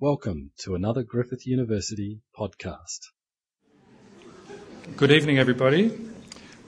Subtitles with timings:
[0.00, 3.08] Welcome to another Griffith University podcast.
[4.96, 5.90] Good evening, everybody.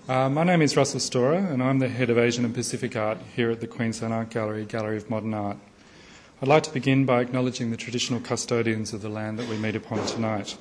[0.09, 3.19] Uh, my name is Russell Storer, and I'm the head of Asian and Pacific Art
[3.37, 5.59] here at the Queensland Art Gallery, Gallery of Modern Art.
[6.43, 9.77] I'd like to begin by acknowledging the traditional custodians of the land that we meet
[9.77, 10.59] upon tonight.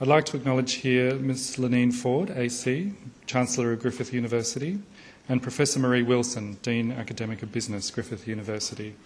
[0.00, 1.54] I'd like to acknowledge here Ms.
[1.58, 2.94] Leneen Forde, AC,
[3.26, 4.80] Chancellor of Griffith University,
[5.28, 8.96] and Professor Marie Wilson, Dean Academic of Business, Griffith University,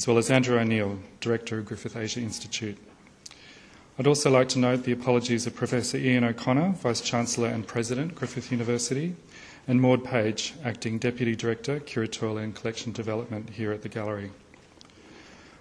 [0.00, 2.78] as well as Andrew O'Neill, Director of Griffith Asia Institute.
[3.98, 8.14] I'd also like to note the apologies of Professor Ian O'Connor, Vice Chancellor and President,
[8.14, 9.14] Griffith University,
[9.68, 14.30] and Maud Page, Acting Deputy Director, Curatorial and Collection Development here at the Gallery.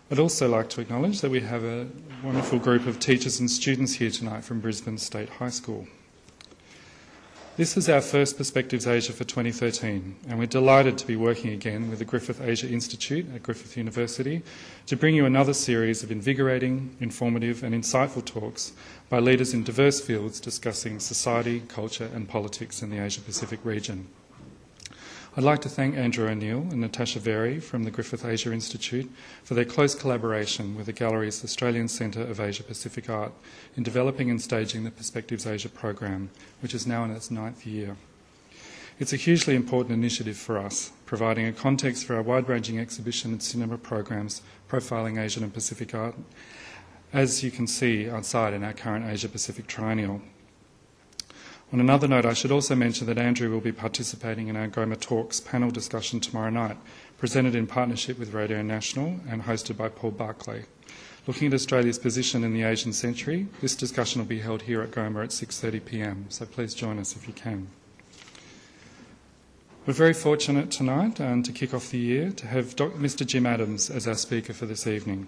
[0.09, 1.89] I'd also like to acknowledge that we have a
[2.23, 5.85] wonderful group of teachers and students here tonight from Brisbane State High School.
[7.59, 11.89] This is our first Perspectives Asia for 2013, and we're delighted to be working again
[11.89, 14.43] with the Griffith Asia Institute at Griffith University
[14.85, 18.71] to bring you another series of invigorating, informative, and insightful talks
[19.09, 24.07] by leaders in diverse fields discussing society, culture, and politics in the Asia Pacific region.
[25.37, 29.09] I'd like to thank Andrew O'Neill and Natasha Very from the Griffith Asia Institute
[29.43, 33.31] for their close collaboration with the Gallery's Australian Centre of Asia Pacific Art
[33.77, 37.95] in developing and staging the Perspectives Asia program, which is now in its ninth year.
[38.97, 43.31] It's a hugely important initiative for us, providing a context for our wide ranging exhibition
[43.31, 46.15] and cinema programs profiling Asian and Pacific art,
[47.13, 50.21] as you can see outside in our current Asia Pacific triennial.
[51.71, 54.95] On another note, I should also mention that Andrew will be participating in our GOMA
[54.95, 56.77] Talks panel discussion tomorrow night,
[57.19, 60.65] presented in partnership with Radio National and hosted by Paul Barclay.
[61.27, 64.89] Looking at Australia's position in the Asian century, this discussion will be held here at
[64.89, 67.67] GOMA at 6.30pm, so please join us if you can.
[69.85, 73.91] We're very fortunate tonight and to kick off the year to have Mr Jim Adams
[73.91, 75.27] as our speaker for this evening.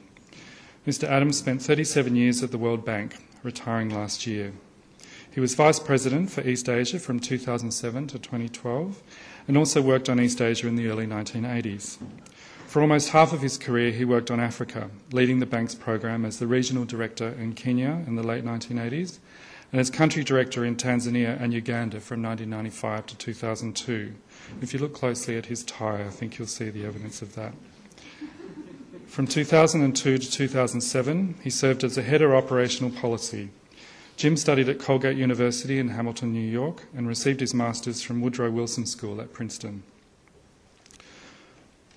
[0.88, 4.54] Mr Adams spent 37 years at the World Bank, retiring last year.
[5.34, 9.02] He was Vice President for East Asia from 2007 to 2012
[9.48, 12.00] and also worked on East Asia in the early 1980s.
[12.68, 16.40] For almost half of his career, he worked on Africa, leading the bank's program as
[16.40, 19.20] the regional director in Kenya in the late 1980s
[19.72, 24.14] and as country director in Tanzania and Uganda from 1995 to 2002.
[24.62, 27.54] If you look closely at his tie, I think you'll see the evidence of that.
[29.08, 33.50] From 2002 to 2007, he served as the head of operational policy
[34.22, 38.52] Jim studied at Colgate University in Hamilton, New York, and received his master's from Woodrow
[38.52, 39.82] Wilson School at Princeton.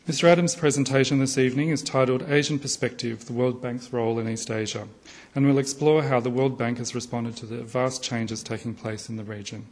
[0.08, 0.24] Mr.
[0.24, 4.88] Adams' presentation this evening is titled Asian Perspective The World Bank's Role in East Asia,
[5.34, 9.10] and will explore how the World Bank has responded to the vast changes taking place
[9.10, 9.66] in the region.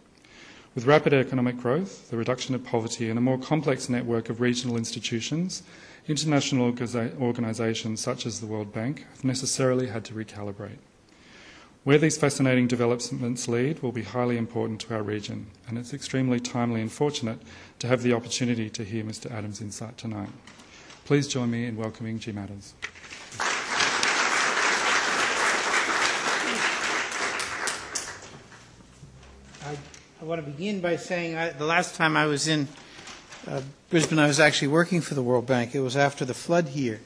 [0.74, 4.76] With rapid economic growth, the reduction of poverty, and a more complex network of regional
[4.76, 5.62] institutions,
[6.06, 6.66] international
[7.18, 10.76] organisations such as the World Bank have necessarily had to recalibrate.
[11.84, 16.38] Where these fascinating developments lead will be highly important to our region, and it's extremely
[16.38, 17.40] timely and fortunate
[17.80, 19.28] to have the opportunity to hear Mr.
[19.32, 20.28] Adams' insight tonight.
[21.04, 22.74] Please join me in welcoming Jim Adams.
[29.64, 29.76] I,
[30.20, 32.68] I want to begin by saying I, the last time I was in
[33.48, 33.60] uh,
[33.90, 35.74] Brisbane, I was actually working for the World Bank.
[35.74, 37.00] It was after the flood here.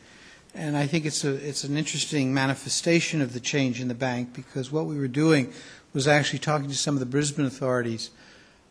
[0.56, 4.33] And I think it's, a, it's an interesting manifestation of the change in the bank
[4.33, 5.53] because what we were doing
[5.93, 8.09] was actually talking to some of the Brisbane authorities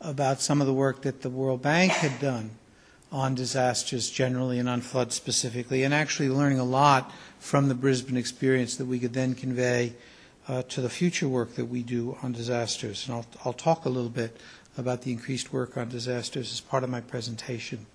[0.01, 2.49] about some of the work that the World Bank had done
[3.11, 8.17] on disasters generally and on floods specifically, and actually learning a lot from the Brisbane
[8.17, 9.93] experience that we could then convey
[10.47, 13.07] uh, to the future work that we do on disasters.
[13.07, 14.35] And I'll, I'll talk a little bit
[14.75, 17.85] about the increased work on disasters as part of my presentation.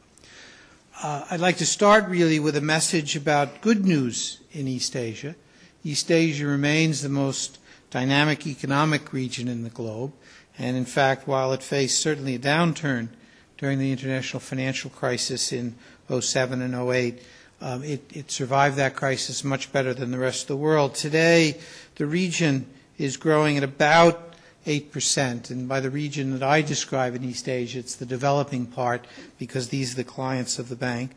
[1.03, 5.35] Uh, I'd like to start really with a message about good news in East Asia.
[5.83, 10.13] East Asia remains the most dynamic economic region in the globe,
[10.59, 13.09] and in fact, while it faced certainly a downturn
[13.57, 15.75] during the international financial crisis in
[16.11, 17.23] 07 and 08,
[17.63, 20.95] um, it, it survived that crisis much better than the rest of the world.
[20.95, 21.59] Today,
[21.95, 22.67] the region
[22.99, 24.30] is growing at about
[24.67, 25.51] 8%.
[25.51, 29.07] And by the region that I describe in East Asia, it's the developing part
[29.39, 31.13] because these are the clients of the bank,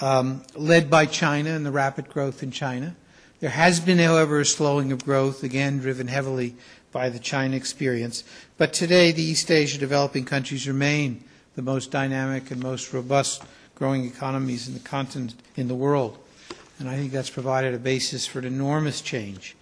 [0.00, 2.96] um, led by China and the rapid growth in China.
[3.40, 6.56] There has been, however, a slowing of growth, again driven heavily
[6.92, 8.24] by the China experience.
[8.58, 11.24] But today, the East Asia developing countries remain
[11.56, 13.42] the most dynamic and most robust
[13.74, 16.18] growing economies in the continent in the world.
[16.78, 19.56] And I think that's provided a basis for an enormous change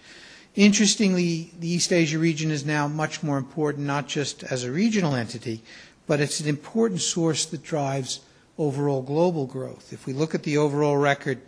[0.59, 5.15] Interestingly, the East Asia region is now much more important, not just as a regional
[5.15, 5.63] entity,
[6.05, 8.19] but it's an important source that drives
[8.57, 9.93] overall global growth.
[9.93, 11.39] If we look at the overall record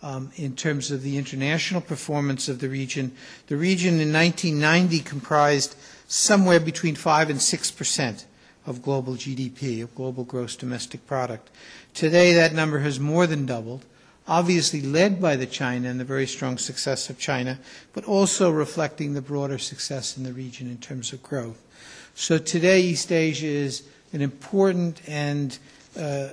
[0.00, 3.16] um, in terms of the international performance of the region.
[3.48, 5.76] The region in 1990 comprised
[6.06, 8.26] somewhere between 5 and 6 percent
[8.64, 11.50] of global GDP, of global gross domestic product.
[11.94, 13.84] Today, that number has more than doubled,
[14.32, 17.58] obviously led by the China and the very strong success of China,
[17.92, 21.62] but also reflecting the broader success in the region in terms of growth.
[22.14, 23.82] So today, East Asia is
[24.14, 25.58] an important and
[25.98, 26.28] uh,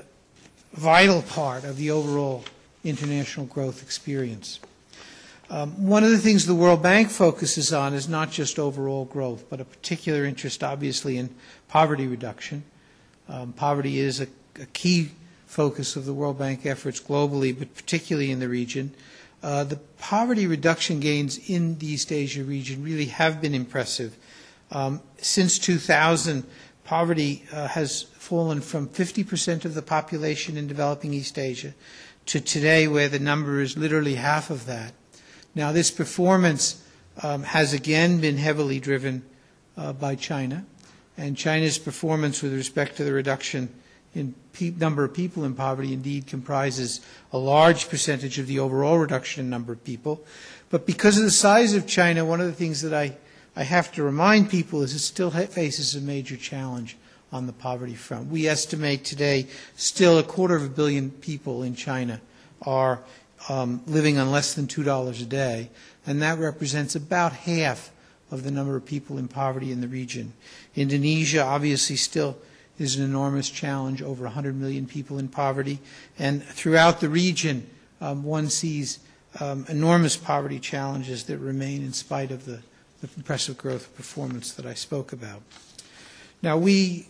[0.71, 2.45] vital part of the overall
[2.85, 4.61] international growth experience.
[5.49, 9.43] Um, one of the things the World Bank focuses on is not just overall growth,
[9.49, 11.35] but a particular interest, obviously, in
[11.67, 12.63] poverty reduction.
[13.27, 14.27] Um, poverty is a,
[14.61, 15.11] a, key
[15.49, 18.93] focus of the World Bank efforts globally, but particularly in the region.
[19.41, 24.15] Uh, the poverty reduction gains in the East Asia region really have been impressive.
[24.69, 26.45] Um, since 2000,
[26.83, 31.73] poverty uh, has fallen from 50% of the population in developing East Asia
[32.27, 34.93] to today, where the number is literally half of that.
[35.55, 36.85] Now, this performance
[37.23, 39.23] um, has again been heavily driven
[39.75, 40.63] uh, by China,
[41.17, 43.73] and China's performance with respect to the reduction
[44.15, 44.33] in
[44.77, 47.01] number of people in poverty indeed comprises
[47.31, 50.23] a large percentage of the overall reduction in number of people.
[50.69, 53.15] But because of the size of China, one of the things that I,
[53.55, 56.97] I have to remind people is it still faces a major challenge
[57.31, 58.29] on the poverty front.
[58.29, 62.21] We estimate today still a quarter of a billion people in China
[62.63, 63.01] are
[63.47, 65.69] um, living on less than $2 a day,
[66.05, 67.91] and that represents about half
[68.31, 70.33] of the number of people in poverty in the region.
[70.75, 72.37] Indonesia obviously still
[72.79, 75.79] is an enormous challenge, over 100 million people in poverty,
[76.17, 77.69] and throughout the region,
[78.01, 78.99] um, one sees
[79.39, 82.59] um, enormous poverty challenges that remain in spite of the,
[83.01, 85.41] the impressive growth performance that I spoke about.
[86.41, 87.07] Now, we,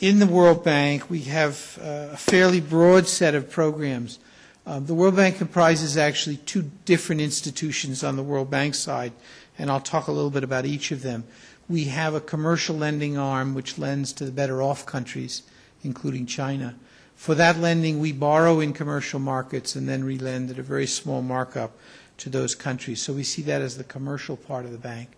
[0.00, 4.18] in the World Bank, we have uh, a fairly broad set of programs
[4.66, 9.12] um, the World Bank comprises actually two different institutions on the World Bank side,
[9.58, 11.24] and I'll talk a little bit about each of them.
[11.68, 15.42] We have a commercial lending arm which lends to the better off countries,
[15.82, 16.76] including China.
[17.16, 21.22] For that lending, we borrow in commercial markets and then relend at a very small
[21.22, 21.72] markup
[22.18, 23.00] to those countries.
[23.00, 25.10] So we see that as the commercial part of the bank.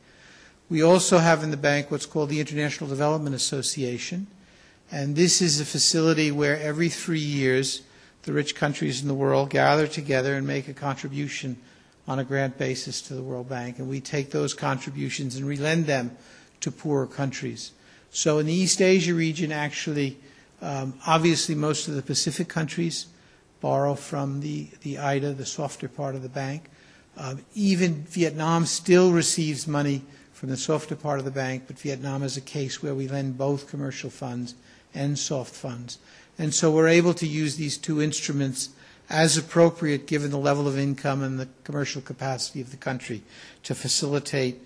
[0.68, 4.26] We also have in the bank what's called the International Development Association,
[4.90, 7.82] and this is a facility where every three years
[8.22, 11.56] the rich countries in the world gather together and make a contribution
[12.08, 15.86] on a grant basis to the World Bank, and we take those contributions and relend
[15.86, 16.16] them
[16.60, 17.72] to poorer countries.
[18.10, 20.18] So in the East Asia region, actually,
[20.62, 23.06] um, obviously most of the Pacific countries
[23.60, 26.70] borrow from the, the IDA, the softer part of the bank.
[27.16, 32.22] Um, even Vietnam still receives money from the softer part of the bank, but Vietnam
[32.22, 34.54] is a case where we lend both commercial funds
[34.94, 35.98] and soft funds.
[36.38, 38.70] And so we're able to use these two instruments
[39.08, 43.22] as appropriate given the level of income and the commercial capacity of the country
[43.62, 44.60] to facilitate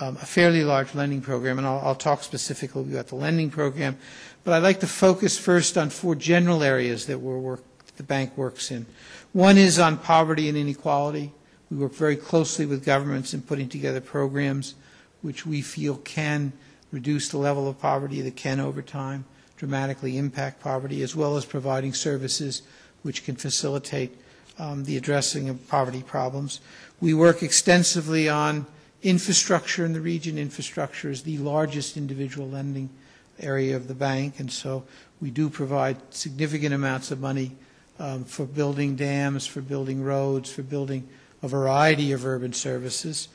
[0.00, 1.58] um, a fairly large lending program.
[1.58, 3.96] And I'll, I'll talk specifically about the lending program.
[4.44, 7.62] But I'd like to focus first on four general areas that work,
[7.96, 8.86] the bank works in.
[9.32, 11.32] One is on poverty and inequality.
[11.70, 14.74] We work very closely with governments in putting together programs
[15.22, 16.52] which we feel can
[16.92, 19.24] reduce the level of poverty that can over time
[19.56, 22.62] dramatically impact poverty, as well as providing services
[23.02, 24.16] which can facilitate
[24.58, 26.60] um, the addressing of poverty problems.
[27.00, 28.66] We work extensively on
[29.02, 30.38] infrastructure in the region.
[30.38, 32.90] Infrastructure is the largest individual lending
[33.38, 34.84] area of the bank, and so
[35.20, 37.52] we do provide significant amounts of money
[37.98, 41.08] um, for building dams, for building roads, for building
[41.42, 43.28] a variety of urban services.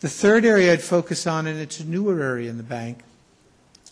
[0.00, 3.00] The third area I'd focus on, and it's a newer area in the bank,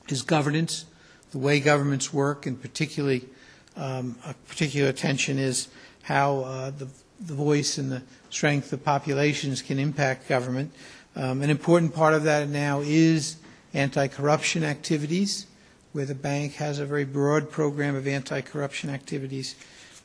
[0.08, 0.85] is governance
[1.32, 3.25] the way governments work, and particularly
[3.76, 5.68] um, a particular attention is
[6.02, 6.88] how uh, the,
[7.20, 10.73] the voice and the strength of populations can impact government.
[11.16, 13.37] Um, an important part of that now is
[13.73, 15.46] anti-corruption activities,
[15.92, 19.56] where the bank has a very broad program of anti-corruption activities,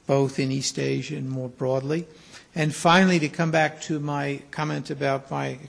[0.08, 2.08] both in East Asia and more broadly.
[2.56, 5.60] And finally, to come back to my comment about my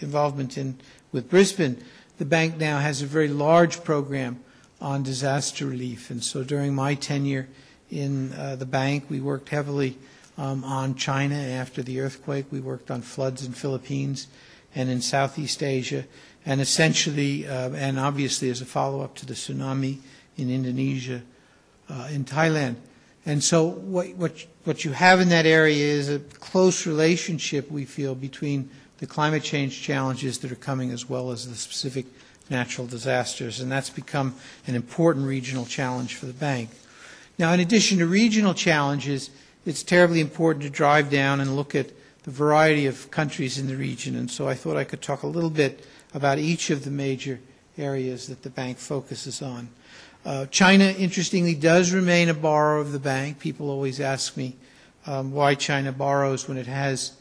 [0.00, 0.78] involvement in
[1.12, 1.82] with Brisbane,
[2.18, 4.44] the bank now has a very large program
[4.82, 6.10] on disaster relief.
[6.10, 7.48] And so during my tenure
[7.90, 9.96] in uh, the bank, we worked heavily
[10.36, 12.46] um, on China after the earthquake.
[12.50, 14.26] We worked on floods in Philippines
[14.74, 16.04] and in Southeast Asia.
[16.46, 19.98] And essentially, uh, and obviously as a follow-up to the tsunami
[20.36, 21.22] in Indonesia,
[21.88, 22.76] uh, in Thailand.
[23.26, 27.86] And so what, what, what you have in that area is a close relationship, we
[27.86, 32.06] feel, between the climate change challenges that are coming as well as the specific
[32.50, 34.34] natural disasters, and that's become
[34.66, 36.68] an important regional challenge for the bank.
[37.38, 39.30] Now, in addition to regional challenges,
[39.64, 41.90] it's terribly important to drive down and look at
[42.24, 44.16] the variety of countries in the region.
[44.16, 47.38] And so I thought I could talk a little bit about each of the major
[47.78, 49.68] areas that the bank focuses on.
[50.24, 53.38] Uh, China, interestingly, does remain a borrower of the bank.
[53.38, 54.56] People always ask me
[55.06, 57.12] um, why China borrows when it has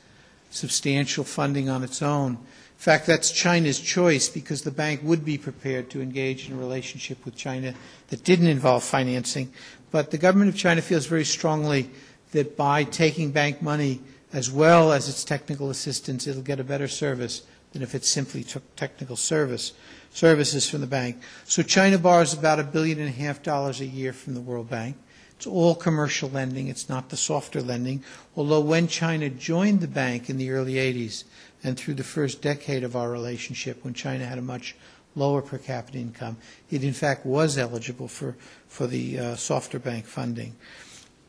[0.52, 2.32] substantial funding on its own.
[2.34, 2.38] In
[2.78, 7.26] fact, that's China's choice because the bank would be prepared to engage in a relationship
[7.26, 7.74] with China
[8.08, 9.52] that didn't involve financing.
[9.92, 11.90] But the government of China feels very strongly
[12.32, 14.00] that by taking bank money
[14.34, 18.44] as well as its technical assistance, it'll get a better service than if it simply
[18.44, 19.74] took technical service
[20.12, 21.22] services from the bank.
[21.46, 24.70] So China borrows about a billion and a half dollars a year from the World
[24.70, 24.98] Bank.
[25.36, 26.68] It's all commercial lending.
[26.68, 28.04] It's not the softer lending.
[28.36, 31.24] Although when China joined the bank in the early 80s
[31.64, 34.76] and through the first decade of our relationship, when China had a much
[35.16, 36.38] lower per capita income,
[36.72, 38.36] it in fact was eligible for,
[38.68, 40.56] for the uh, softer bank funding.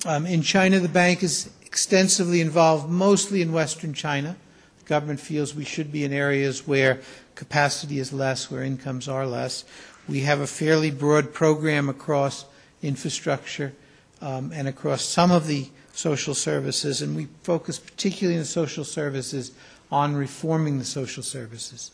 [0.07, 4.37] Um, in China, the bank is extensively involved, mostly in Western China.
[4.81, 7.01] The government feels we should be in areas where
[7.35, 9.65] capacity is less, where incomes are less.
[10.07, 12.45] We have a fairly broad program across
[12.83, 13.73] infrastructure
[14.21, 18.85] um, and across some of the social services, and we focus particularly in the social
[18.85, 19.53] services
[19.91, 21.93] on reforming the social services.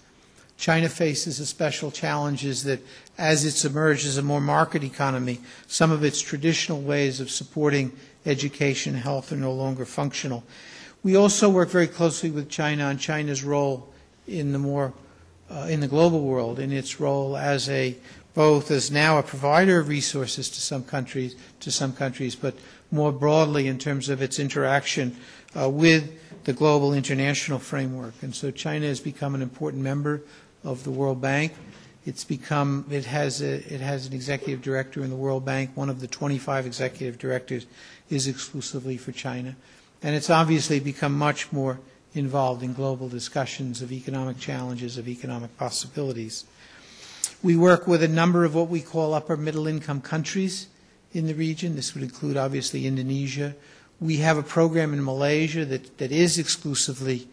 [0.61, 2.81] China faces a special challenge is that
[3.17, 7.91] as it's emerged as a more market economy, some of its traditional ways of supporting
[8.27, 10.45] education and health are no longer functional.
[11.03, 13.89] We also work very closely with China on China's role
[14.29, 14.93] in the more
[15.51, 17.97] uh, in the global world in its role as a
[18.35, 22.55] both as now a provider of resources to some countries to some countries, but
[22.91, 25.17] more broadly in terms of its interaction
[25.59, 28.15] uh, with the global international framework.
[28.23, 30.23] And so China has become an important member
[30.65, 31.53] of the World Bank.
[32.07, 35.71] It's become it has a, it has an executive director in the World Bank.
[35.75, 37.67] One of the 25 executive directors
[38.09, 39.57] is exclusively for China,
[40.03, 41.81] and it's obviously become much more
[42.15, 46.45] involved in global discussions of economic challenges, of economic possibilities.
[47.43, 50.69] We work with a number of what we call upper middle income countries
[51.13, 51.77] in the region.
[51.77, 53.55] This would include, obviously, Indonesia.
[54.01, 57.29] We have a program in Malaysia that, that is exclusively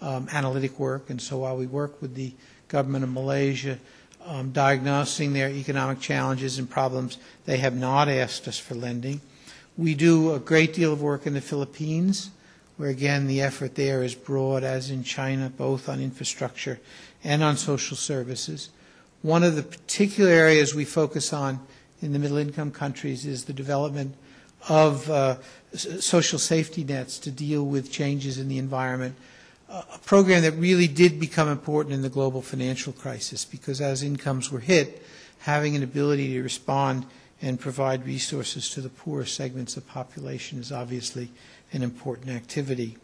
[0.00, 2.34] um, analytic work, and so while we work with the
[2.72, 3.78] government of Malaysia
[4.26, 9.20] um, diagnosing their economic challenges and problems, they have not asked us for lending.
[9.76, 12.30] We do a great deal of work in the Philippines
[12.76, 16.80] where again the effort there is broad as in China, both on infrastructure
[17.22, 18.70] and on social services.
[19.20, 21.60] One of the particular areas we focus on
[22.00, 24.14] in the middle income countries is the development
[24.68, 25.36] of uh,
[25.74, 29.14] social safety nets to deal with changes in the environment.
[29.72, 34.52] A program that really did become important in the global financial crisis because as incomes
[34.52, 35.02] were hit,
[35.38, 37.06] having an ability to respond
[37.40, 41.30] and provide resources to the poorer segments of population is obviously
[41.72, 42.98] an important activity.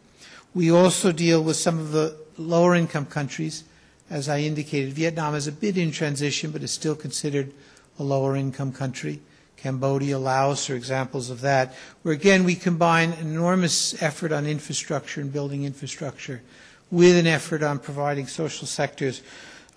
[0.53, 3.63] We also deal with some of the lower income countries.
[4.07, 7.51] As I indicated, Vietnam is a bit in transition, but is still considered
[7.97, 9.21] a lower income country.
[9.61, 15.31] Cambodia, Laos are examples of that, where again we combine enormous effort on infrastructure and
[15.31, 16.41] building infrastructure
[16.89, 19.21] with an effort on providing social sectors.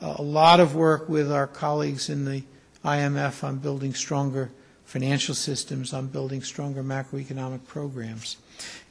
[0.00, 2.42] Uh, a lot of work with our colleagues in the
[2.84, 4.50] IMF on building stronger
[4.84, 8.36] financial systems, on building stronger macroeconomic programs.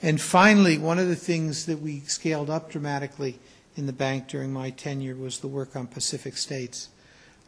[0.01, 3.39] And finally, one of the things that we scaled up dramatically
[3.75, 6.89] in the bank during my tenure was the work on Pacific states.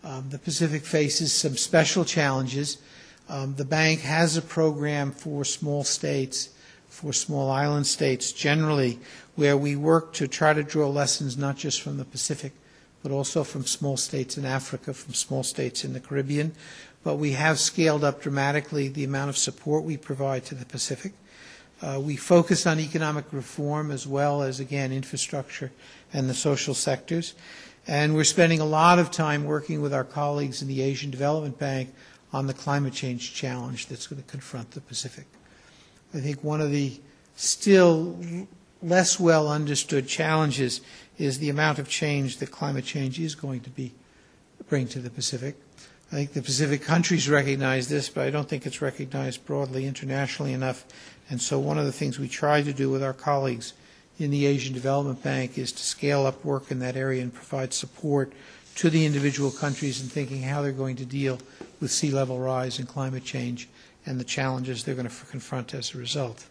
[0.04, 2.78] Um, the Pacific faces some special challenges.
[3.30, 6.50] Um, the bank has a program for small states,
[6.88, 9.00] for small island states generally,
[9.36, 12.54] where we work to try to draw lessons not just from the Pacific,
[13.02, 16.54] but also from small states in Africa, from small states in the Caribbean.
[17.04, 21.14] But we have scaled up dramatically the amount of support we provide to the Pacific.
[21.82, 25.72] Uh, we focus on economic reform as well as, again, infrastructure
[26.14, 27.34] and the social sectors.
[27.86, 31.60] And we're spending a lot of time working with our colleagues in the Asian Development
[31.60, 31.94] Bank
[32.34, 35.26] on the climate change challenge that's going to confront the Pacific.
[36.14, 37.00] I think one of the
[37.36, 38.18] still
[38.82, 40.82] less well understood challenges
[41.18, 43.94] is the amount of change that climate change is going to be
[44.68, 45.56] bring to the Pacific.
[46.12, 50.54] I think the Pacific countries recognize this, but I don't think it's recognized broadly internationally
[50.54, 50.86] enough.
[51.30, 53.74] And so one of the things we try to do with our colleagues
[54.20, 57.74] in the Asian Development Bank is to scale up work in that area and provide
[57.74, 58.32] support
[58.76, 61.40] to the individual countries in thinking how they're going to deal
[61.84, 63.68] with sea level rise and climate change
[64.06, 66.46] and the challenges they're going to confront as a result.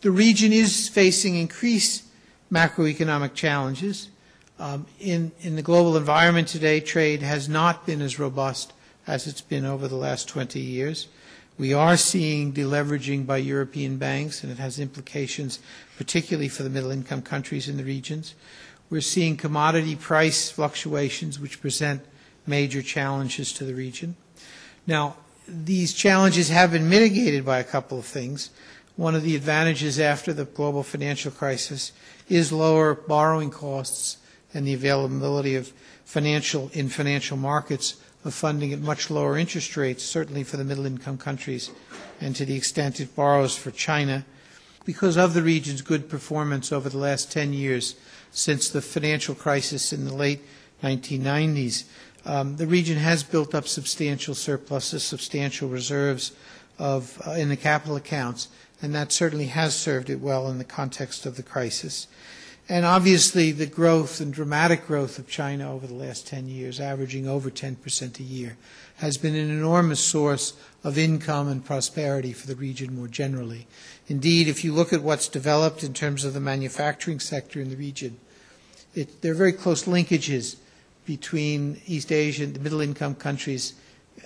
[0.00, 2.04] The region is facing increased
[2.52, 4.08] macroeconomic challenges.
[4.58, 8.72] Um, in, in the global environment today, trade has not been as robust
[9.06, 11.06] as it's been over the last 20 years.
[11.56, 15.60] We are seeing deleveraging by European banks, and it has implications
[15.96, 18.34] particularly for the middle income countries in the regions.
[18.88, 22.02] We're seeing commodity price fluctuations, which present
[22.46, 24.16] major challenges to the region.
[24.86, 25.16] Now,
[25.46, 28.50] these challenges have been mitigated by a couple of things.
[28.96, 31.92] One of the advantages after the global financial crisis
[32.28, 34.18] is lower borrowing costs
[34.54, 35.72] and the availability of
[36.04, 40.86] financial in financial markets of funding at much lower interest rates, certainly for the middle
[40.86, 41.70] income countries,
[42.20, 44.24] and to the extent it borrows for China,
[44.84, 47.94] because of the region's good performance over the last 10 years
[48.30, 50.40] since the financial crisis in the late
[50.82, 51.84] 1990s.
[52.24, 56.32] Um, the region has built up substantial surpluses, substantial reserves
[56.78, 58.48] of, uh, in the capital accounts,
[58.82, 62.06] and that certainly has served it well in the context of the crisis.
[62.68, 67.26] And obviously, the growth and dramatic growth of China over the last 10 years, averaging
[67.26, 68.56] over 10% a year,
[68.98, 70.52] has been an enormous source
[70.84, 73.66] of income and prosperity for the region more generally.
[74.06, 77.76] Indeed, if you look at what's developed in terms of the manufacturing sector in the
[77.76, 78.20] region,
[78.94, 80.56] it, there are very close linkages
[81.04, 83.74] between East Asia, the middle income countries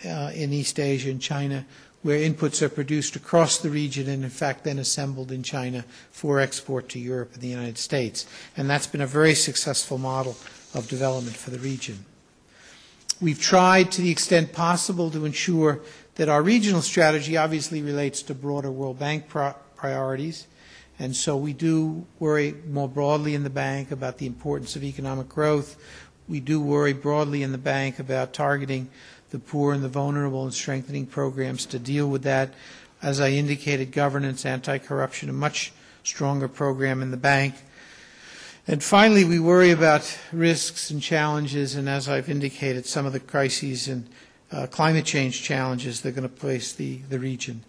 [0.04, 1.64] uh, in East Asia and China,
[2.02, 6.38] where inputs are produced across the region and, in fact, then assembled in China for
[6.38, 8.26] export to Europe and the United States.
[8.57, 10.37] And that's been a very successful model
[10.75, 12.04] of development for the region.
[13.21, 15.81] We've tried, to the extent possible, to ensure
[16.16, 20.47] that our regional strategy obviously relates to broader World Bank priorities.
[20.99, 25.28] And so we do worry more broadly in the bank about the importance of economic
[25.28, 25.76] growth.
[26.28, 28.88] We do worry broadly in the bank about targeting
[29.31, 32.54] the poor and the vulnerable and strengthening programs to deal with that.
[33.02, 37.54] As I indicated, governance, anti-corruption, a much stronger program in the bank.
[38.66, 43.21] And finally, we worry about risks and challenges, and as I've indicated, some of the
[43.21, 44.09] crises and
[44.50, 47.62] uh, climate change challenges that are going to place the, the region.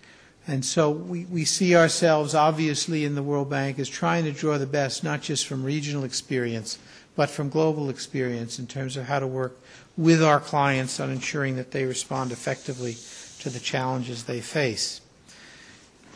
[0.48, 4.58] And so we, we see ourselves, obviously, in the World Bank as trying to draw
[4.58, 6.78] the best, not just from regional experience,
[7.16, 9.58] but from global experience in terms of how to work
[9.98, 12.98] with our clients on ensuring that they respond effectively
[13.40, 15.02] to the challenges they face.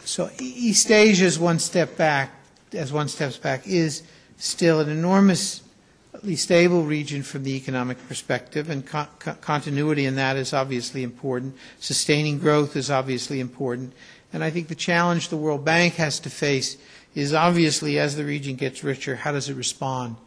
[0.04, 2.32] So East Asia, as one step back,
[2.74, 4.04] as one steps back, is
[4.38, 9.08] still an enormously stable region from the economic perspective, and co-
[9.42, 11.56] continuity in that is obviously important.
[11.80, 13.94] Sustaining growth is obviously important.
[14.34, 16.78] And I think the challenge the World Bank has to face
[17.16, 20.18] is obviously as the region gets richer, how does it respond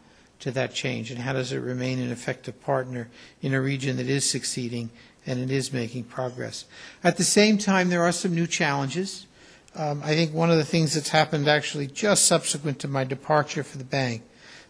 [0.43, 3.09] to that change, and how does it remain an effective partner
[3.41, 4.89] in a region that is succeeding
[5.25, 6.65] and it is making progress.
[7.01, 9.25] At the same time, there are some new challenges.
[9.73, 13.63] Um, I think one of the things that's happened actually just subsequent to my departure
[13.63, 14.23] for the bank,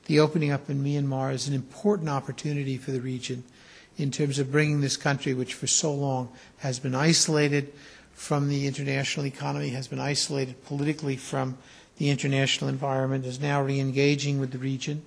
[0.06, 3.44] the opening up in Myanmar is an important opportunity for the region
[3.98, 7.74] in terms of bringing this country, which for so long has been isolated
[8.14, 11.58] from the international economy, has been isolated politically from
[11.98, 15.02] the international environment, is now re-engaging with the region.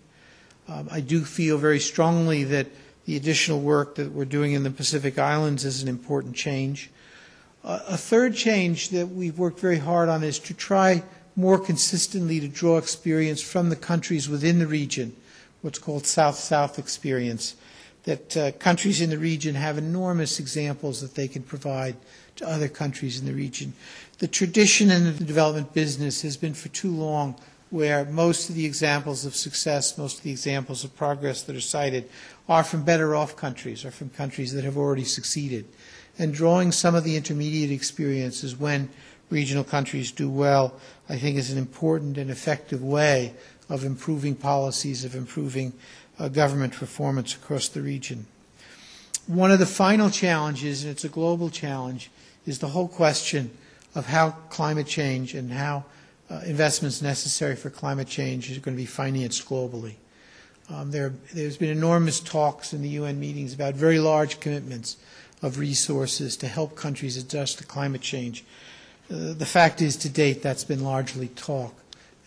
[0.69, 2.67] Um, I do feel very strongly that
[3.05, 6.91] the additional work that we're doing in the Pacific Islands is an important change.
[7.65, 11.03] Uh, a third change that we've worked very hard on is to try
[11.37, 15.15] more consistently to draw experience from the countries within the region,
[15.63, 17.55] what's called South-South experience,
[18.05, 21.97] that uh, countries in the region have enormous examples that they can provide
[22.37, 23.73] to other countries in the region.
[24.19, 27.37] The tradition in the development business has been for too long
[27.71, 31.61] where most of the examples of success, most of the examples of progress that are
[31.61, 32.09] cited
[32.49, 35.67] are from better off countries or from countries that have already succeeded.
[36.19, 38.89] And drawing some of the intermediate experiences when
[39.31, 40.75] regional countries do well,
[41.09, 43.35] I think is an important and effective way
[43.69, 45.73] of improving policies, of improving
[46.19, 48.27] uh, government performance across the region.
[49.27, 52.11] One of the final challenges, and it's a global challenge,
[52.47, 53.51] is the whole question
[53.95, 55.85] of how climate change and how
[56.31, 59.95] uh, investments necessary for climate change are going to be financed globally.
[60.69, 64.97] Um, there, has been enormous talks in the UN meetings about very large commitments
[65.43, 68.45] of resources to help countries adjust to climate change.
[69.09, 71.75] Uh, the fact is, to date, that's been largely talk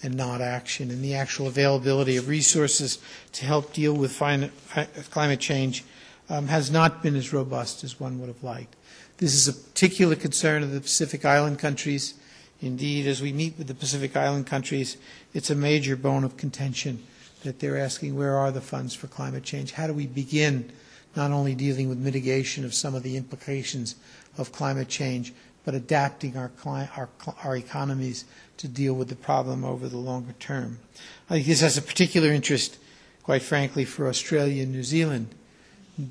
[0.01, 2.99] and not action, and the actual availability of resources
[3.33, 5.83] to help deal with climate change
[6.29, 8.75] um, has not been as robust as one would have liked.
[9.17, 12.13] This is a particular concern of the Pacific Island countries.
[12.61, 14.97] Indeed, as we meet with the Pacific Island countries,
[15.33, 17.03] it's a major bone of contention
[17.43, 19.71] that they're asking where are the funds for climate change?
[19.71, 20.71] How do we begin
[21.15, 23.95] not only dealing with mitigation of some of the implications
[24.37, 27.09] of climate change, but adapting our, our,
[27.43, 28.25] our economies
[28.57, 30.79] to deal with the problem over the longer term?
[31.29, 32.77] I think this has a particular interest,
[33.23, 35.33] quite frankly, for Australia and New Zealand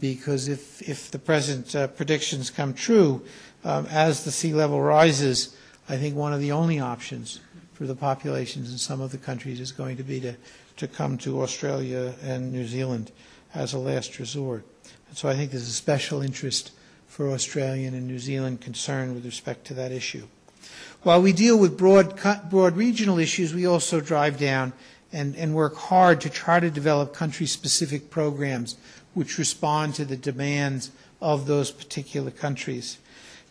[0.00, 3.22] because if, if the present uh, predictions come true,
[3.64, 5.56] um, as the sea level rises,
[5.88, 7.40] I think one of the only options
[7.72, 10.34] for the populations in some of the countries is going to be to,
[10.76, 13.12] to come to Australia and New Zealand
[13.54, 14.64] as a last resort.
[15.08, 16.72] And so I think there's a special interest
[17.06, 20.26] for Australian and New Zealand concern with respect to that issue.
[21.02, 22.20] While we deal with broad,
[22.50, 24.72] broad regional issues, we also drive down
[25.12, 28.76] and, and work hard to try to develop country-specific programs
[29.14, 32.98] which respond to the demands of those particular countries.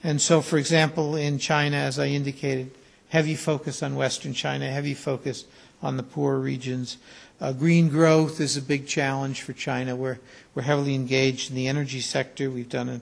[0.08, 2.72] And so, for example, in China, as I indicated,
[3.10, 5.44] heavy focus on Western China, heavy focus
[5.84, 6.96] on the poor regions.
[7.42, 9.98] Uh, green growth is a big challenge for China.
[9.98, 10.20] We're,
[10.56, 12.50] we're heavily engaged in the energy sector.
[12.50, 13.02] We've done a,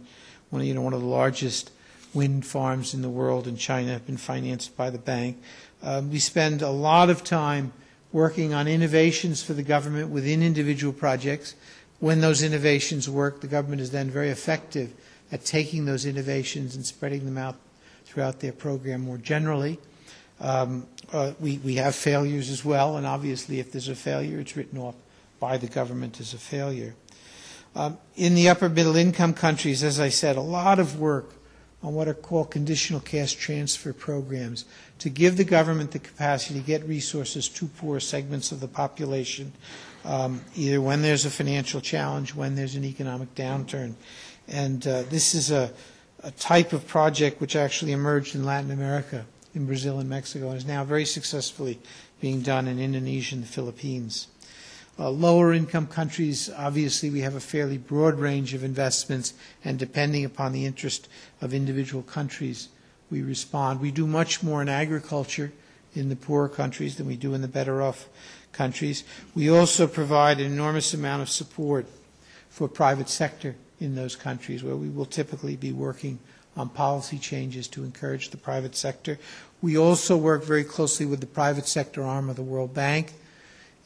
[0.50, 1.70] one, of, you know, one of the largest
[2.16, 5.40] wind farms in the world in China, have been financed by the bank.
[5.84, 7.72] Um, we spend a lot of time
[8.14, 11.54] working on innovations for the government within individual projects.
[12.00, 14.92] When those innovations work, the government is then very effective
[15.32, 17.56] at taking those innovations and spreading them out
[18.06, 19.80] throughout their program more generally.
[20.40, 24.56] Um, uh, we, we have failures as well, and obviously, if there's a failure, it's
[24.58, 24.96] written off
[25.40, 26.96] by the government as a failure.
[27.76, 31.34] Um, in the upper middle income countries, as I said, a lot of work
[31.84, 34.66] on what are called conditional cash transfer programs
[35.00, 39.52] to give the government the capacity to get resources to poor segments of the population,
[40.04, 43.94] um, either when there's a financial challenge, when there's an economic downturn.
[44.48, 45.72] And uh, this is a,
[46.24, 50.58] a type of project which actually emerged in Latin America in Brazil and Mexico and
[50.58, 51.80] is now very successfully
[52.20, 54.28] being done in Indonesia and the Philippines.
[54.98, 60.24] Uh, lower income countries, obviously, we have a fairly broad range of investments, and depending
[60.24, 61.10] upon the interest
[61.42, 62.70] of individual countries,
[63.12, 63.82] we respond.
[63.82, 65.52] We do much more in agriculture
[65.94, 68.08] in the poorer countries than we do in the better off
[68.54, 69.04] countries.
[69.34, 71.88] We also provide an enormous amount of support
[72.50, 76.20] for private sector in those countries where we will typically be working
[76.58, 79.20] on policy changes to encourage the private sector.
[79.62, 83.14] We also work very closely with the private sector arm of the World Bank.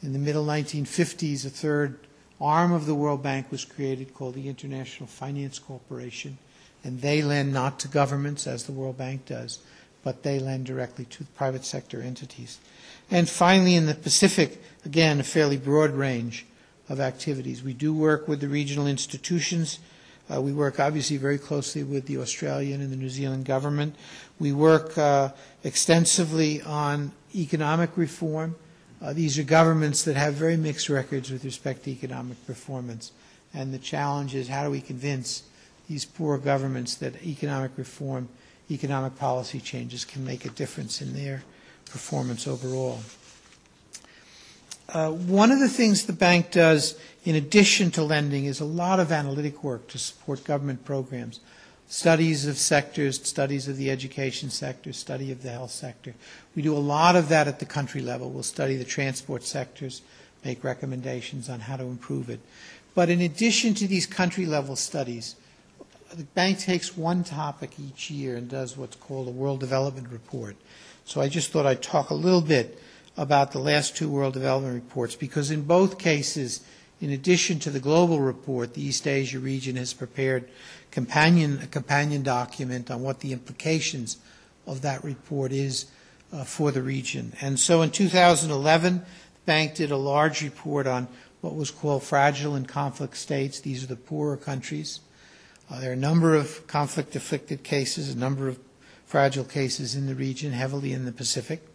[0.02, 1.98] In the middle 1950s, a third
[2.40, 6.38] arm of the World Bank was created called the International Finance Corporation,
[6.84, 9.58] and they lend not to governments as the World Bank does,
[10.02, 12.58] but they lend directly to private sector entities.
[13.10, 16.46] And finally, in the Pacific, again, a fairly broad range
[16.90, 17.62] of activities.
[17.62, 19.78] We do work with the regional institutions
[20.30, 23.96] uh, we work obviously very closely with the Australian and the New Zealand government.
[24.38, 25.30] We work uh,
[25.64, 28.54] extensively on economic reform.
[29.02, 33.10] Uh, these are governments that have very mixed records with respect to economic performance.
[33.52, 35.42] And the challenge is how do we convince
[35.88, 38.28] these poor governments that economic reform,
[38.70, 41.42] economic policy changes can make a difference in their
[41.86, 43.00] performance overall.
[44.92, 48.98] Uh, one of the things the bank does, in addition to lending, is a lot
[48.98, 51.38] of analytic work to support government programs.
[51.86, 56.14] Studies of sectors, studies of the education sector, study of the health sector.
[56.56, 58.30] We do a lot of that at the country level.
[58.30, 60.02] We'll study the transport sectors,
[60.44, 62.40] make recommendations on how to improve it.
[62.94, 65.36] But in addition to these country level studies,
[66.12, 70.56] the bank takes one topic each year and does what's called a World Development Report.
[71.04, 72.80] So I just thought I'd talk a little bit
[73.16, 76.62] about the last two World Development Reports because in both cases,
[77.00, 80.48] in addition to the global report, the East Asia region has prepared
[80.90, 84.18] companion, a companion document on what the implications
[84.66, 85.86] of that report is
[86.32, 87.32] uh, for the region.
[87.40, 89.04] And so in 2011, the
[89.44, 91.08] bank did a large report on
[91.40, 93.60] what was called fragile and conflict states.
[93.60, 95.00] These are the poorer countries.
[95.70, 98.58] Uh, there are a number of conflict afflicted cases, a number of
[99.06, 101.66] fragile cases in the region, heavily in the Pacific.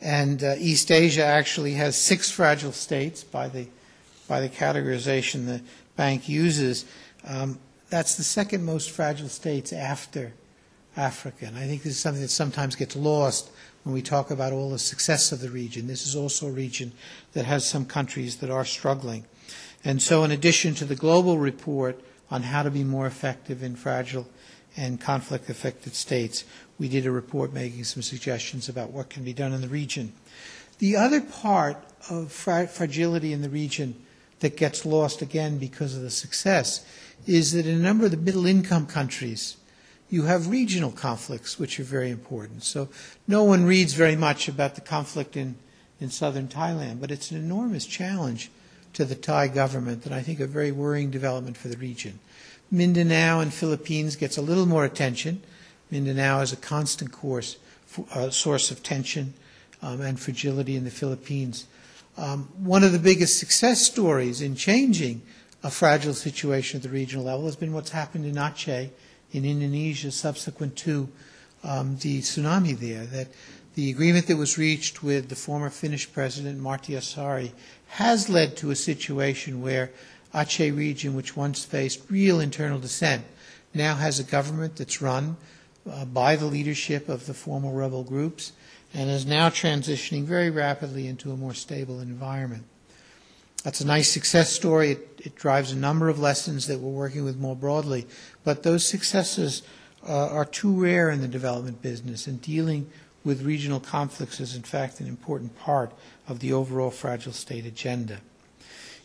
[0.00, 3.66] And uh, East Asia actually has six fragile states by the,
[4.26, 5.62] by the categorization the
[5.96, 6.86] bank uses.
[7.26, 7.58] Um,
[7.90, 10.32] that's the second most fragile states after
[10.96, 11.46] Africa.
[11.46, 13.50] And I think this is something that sometimes gets lost
[13.84, 15.86] when we talk about all the success of the region.
[15.86, 16.92] This is also a region
[17.32, 19.24] that has some countries that are struggling.
[19.84, 23.76] And so, in addition to the global report on how to be more effective in
[23.76, 24.28] fragile
[24.76, 26.44] and conflict affected states,
[26.80, 30.14] we did a report making some suggestions about what can be done in the region.
[30.78, 31.76] The other part
[32.08, 33.94] of fra- fragility in the region
[34.40, 36.82] that gets lost again because of the success
[37.26, 39.58] is that in a number of the middle income countries,
[40.08, 42.64] you have regional conflicts, which are very important.
[42.64, 42.88] So
[43.28, 45.56] no one reads very much about the conflict in,
[46.00, 48.50] in southern Thailand, but it's an enormous challenge
[48.94, 52.20] to the Thai government and I think a very worrying development for the region.
[52.70, 55.42] Mindanao and Philippines gets a little more attention
[55.90, 57.56] Mindanao is a constant course,
[58.14, 59.34] uh, source of tension
[59.82, 61.66] um, and fragility in the Philippines.
[62.16, 65.22] Um, one of the biggest success stories in changing
[65.62, 68.90] a fragile situation at the regional level has been what's happened in Aceh
[69.32, 71.08] in Indonesia subsequent to
[71.62, 73.04] um, the tsunami there.
[73.06, 73.28] That
[73.74, 77.52] the agreement that was reached with the former Finnish president, Martti Ahtisaari,
[77.88, 79.90] has led to a situation where
[80.34, 83.24] Aceh region, which once faced real internal dissent,
[83.74, 85.36] now has a government that's run
[85.88, 88.52] uh, by the leadership of the former rebel groups
[88.92, 92.64] and is now transitioning very rapidly into a more stable environment.
[93.62, 94.92] That's a nice success story.
[94.92, 98.06] It, it drives a number of lessons that we're working with more broadly.
[98.42, 99.62] But those successes
[100.06, 102.90] uh, are too rare in the development business, and dealing
[103.22, 105.92] with regional conflicts is, in fact, an important part
[106.26, 108.20] of the overall fragile state agenda.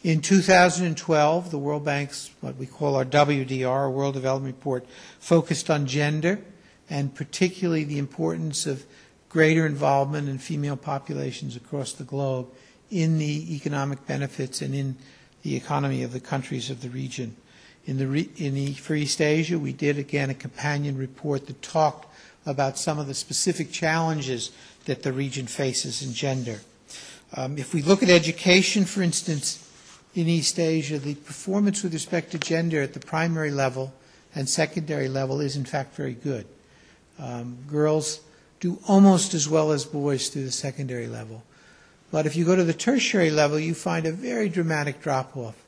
[0.04, 4.86] In 2012, the World Bank's, what we call our WDR, World Development Report,
[5.20, 6.40] focused on gender
[6.90, 8.86] and particularly the importance of
[9.30, 12.48] greater involvement in female populations across the globe
[12.92, 14.96] in the economic benefits and in
[15.42, 17.36] the economy of the countries of the region.
[17.86, 21.62] In the, re, in the, for East Asia, we did again a companion report that
[21.62, 22.08] talked
[22.46, 24.52] about some of the specific challenges
[24.86, 26.62] that the region faces in gender.
[27.36, 29.62] Um, if we look at education, for instance,
[30.16, 33.94] in East Asia, the performance with respect to gender at the primary level
[34.34, 36.48] and secondary level is in fact very good.
[37.20, 38.22] Um, girls
[38.60, 41.44] do almost as well as boys through the secondary level.
[42.12, 45.66] But if you go to the tertiary level, you find a very dramatic drop off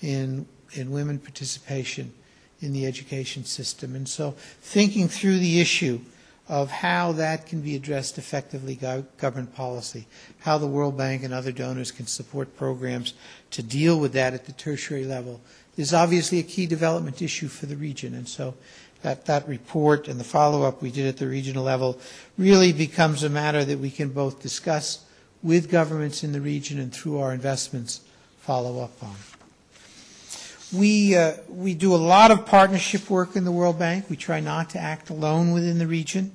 [0.00, 2.12] in, in women participation
[2.60, 3.94] in the education system.
[3.94, 6.00] And so, thinking through the issue
[6.48, 8.74] of how that can be addressed effectively,
[9.18, 10.06] government policy,
[10.40, 13.12] how the World Bank and other donors can support programs
[13.50, 15.40] to deal with that at the tertiary level,
[15.76, 18.14] is obviously a key development issue for the region.
[18.14, 18.54] And so,
[19.02, 21.98] that, that report and the follow up we did at the regional level
[22.36, 25.04] really becomes a matter that we can both discuss
[25.42, 28.00] with governments in the region and through our investments
[28.40, 29.14] follow up on.
[30.72, 34.10] We, uh, we do a lot of partnership work in the World Bank.
[34.10, 36.32] We try not to act alone within the region.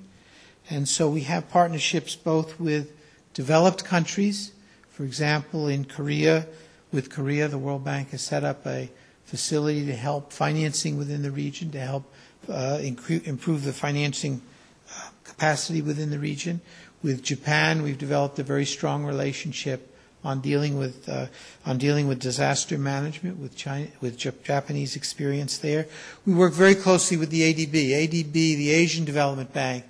[0.69, 2.91] And so we have partnerships both with
[3.33, 4.51] developed countries.
[4.89, 6.47] For example, in Korea,
[6.91, 8.89] with Korea, the World Bank has set up a
[9.25, 12.11] facility to help financing within the region, to help
[12.49, 14.41] uh, improve the financing
[14.89, 16.61] uh, capacity within the region.
[17.01, 21.27] With Japan, we've developed a very strong relationship on dealing with uh,
[21.65, 25.87] on dealing with disaster management with China, with Japanese experience there.
[26.25, 27.73] We work very closely with the ADB.
[27.73, 29.83] ADB, the Asian Development Bank,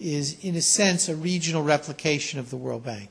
[0.00, 3.10] is in a sense a regional replication of the World Bank.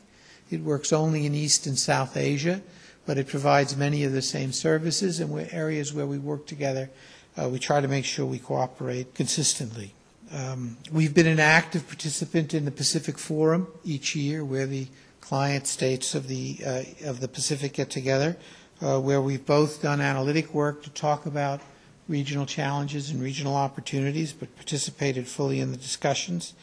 [0.51, 2.62] It works only in East and South Asia,
[3.05, 6.89] but it provides many of the same services, and areas where we work together,
[7.38, 9.93] uh, we try to make sure we cooperate consistently.
[10.32, 14.88] Um, we've been an active participant in the Pacific Forum each year, where the
[15.21, 18.38] client states of the uh, of the Pacific get together,
[18.82, 21.62] uh, where we've both done analytic work to talk about
[22.08, 26.54] regional challenges and regional opportunities, but participated fully in the discussions.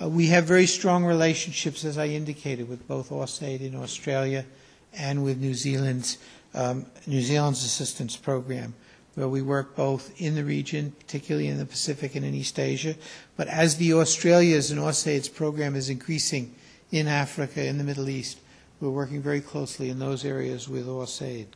[0.00, 4.44] Uh, we have very strong relationships, as I indicated, with both AusAid in Australia
[4.92, 6.18] and with New Zealand's
[6.54, 8.74] um, New Zealand's assistance program
[9.14, 12.96] where we work both in the region, particularly in the Pacific and in East Asia.
[13.36, 16.54] But as the Australia's and AusAid's program is increasing
[16.90, 18.38] in Africa, in the Middle East,
[18.80, 21.46] we're working very closely in those areas with AusAid.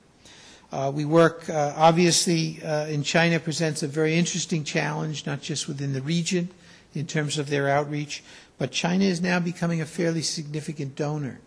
[0.71, 5.67] Uh, we work, uh, obviously, uh, in China presents a very interesting challenge, not just
[5.67, 6.49] within the region
[6.95, 8.23] in terms of their outreach,
[8.59, 11.41] but China is now becoming a fairly significant donor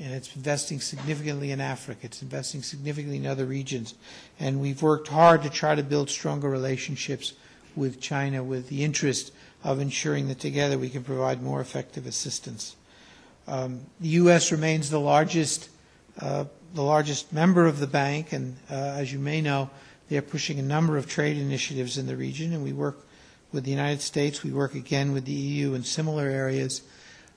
[0.00, 2.00] and it's investing significantly in Africa.
[2.04, 3.94] It's investing significantly in other regions.
[4.38, 7.34] And we've worked hard to try to build stronger relationships
[7.76, 9.30] with China with the interest
[9.62, 12.76] of ensuring that together we can provide more effective assistance.
[13.46, 14.50] Um, the U.S.
[14.50, 15.68] remains the largest,
[16.18, 19.68] uh, the largest member of the bank, and uh, as you may know,
[20.08, 23.06] they're pushing a number of trade initiatives in the region, and we work
[23.52, 24.42] with the United States.
[24.42, 26.82] We work again with the EU in similar areas.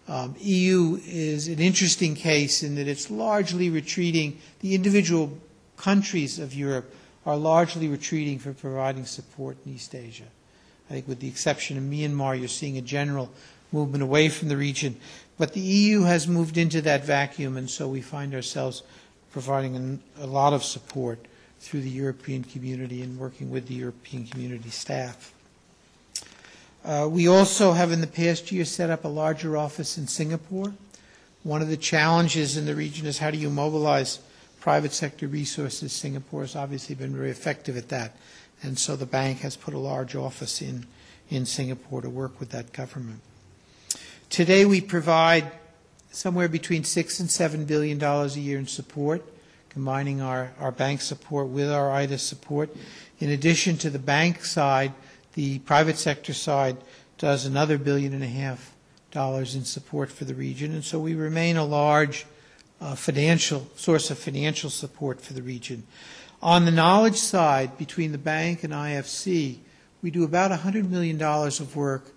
[0.08, 4.38] Um, EU is an interesting case in that it's largely retreating.
[4.60, 5.38] The individual
[5.78, 6.94] countries of Europe
[7.26, 10.26] are largely retreating for providing support in East Asia.
[10.89, 13.30] I think, with the exception of Myanmar, you're seeing a general
[13.72, 14.98] movement away from the region.
[15.38, 18.84] But the EU has moved into that vacuum, and so we find ourselves
[19.32, 21.20] providing a lot of support
[21.60, 25.33] through the European community and working with the European community staff.
[26.84, 30.74] Uh, we also have in the past year set up a larger office in Singapore.
[31.43, 34.19] One of the challenges in the region is how do you mobilize
[34.60, 35.93] private sector resources.
[35.93, 38.15] Singapore has obviously been very effective at that.
[38.62, 40.86] And so the bank has put a large office in,
[41.30, 43.22] in Singapore to work with that government.
[44.30, 45.52] Today we provide
[46.12, 49.24] somewhere between six and seven billion dollars a year in support,
[49.69, 52.69] combining our, our bank support with our IDA support.
[53.19, 54.93] In addition to the bank side,
[55.34, 56.78] the private sector side
[57.17, 58.74] does another billion and a half
[59.12, 62.26] dollars in support for the region, and so we remain a large
[62.82, 65.84] uh, financial source of financial support for the region.
[66.41, 69.60] On the knowledge side, between the bank and IFC,
[70.02, 72.12] we do about $100 million of work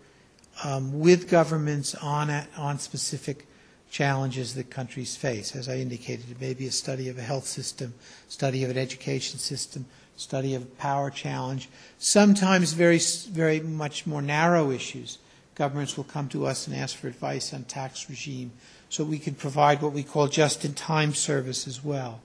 [0.64, 3.46] um, with governments on, on specific
[3.90, 5.54] challenges that countries face.
[5.54, 7.94] As I indicated, it may be a study of a health system,
[8.28, 14.70] study of an education system, study of power challenge, sometimes very, very much more narrow
[14.70, 15.18] issues.
[15.54, 18.52] Governments will come to us and ask for advice on tax regime
[18.88, 22.20] so we can provide what we call just-in-time service as well.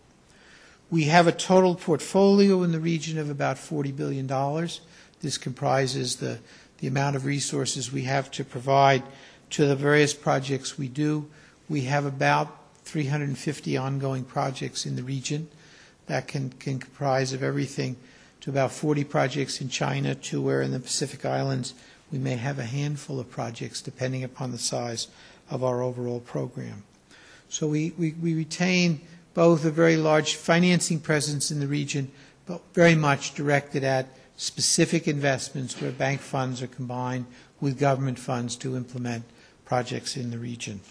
[0.89, 4.27] We have a total portfolio in the region of about $40 billion.
[5.21, 6.39] This comprises the,
[6.79, 9.03] the amount of resources we have to provide
[9.51, 11.29] to the various projects we do.
[11.69, 15.47] We have about 350 ongoing projects in the region.
[16.11, 17.95] That can, can comprise of everything
[18.41, 21.73] to about 40 projects in China to where in the Pacific Islands
[22.11, 25.07] we may have a handful of projects depending upon the size
[25.49, 26.83] of our overall program.
[27.47, 28.99] So we, we, we retain
[29.33, 32.11] both a very large financing presence in the region,
[32.45, 37.25] but very much directed at specific investments where bank funds are combined
[37.61, 39.23] with government funds to implement
[39.63, 40.81] projects in the region.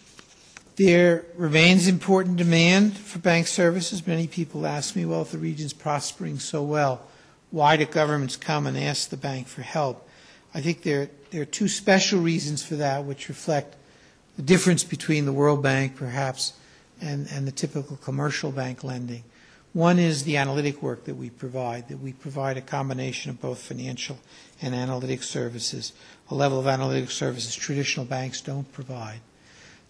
[0.82, 4.06] There remains important demand for bank services.
[4.06, 7.02] Many people ask me, well, if the region's prospering so well,
[7.50, 10.08] why do governments come and ask the bank for help?
[10.54, 13.76] I think there, there are two special reasons for that which reflect
[14.36, 16.54] the difference between the World Bank, perhaps,
[16.98, 19.24] and, and the typical commercial bank lending.
[19.74, 23.58] One is the analytic work that we provide, that we provide a combination of both
[23.60, 24.18] financial
[24.62, 25.92] and analytic services,
[26.30, 29.20] a level of analytic services traditional banks don't provide.